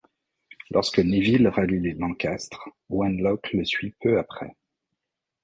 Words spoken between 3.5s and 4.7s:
le suit peu après.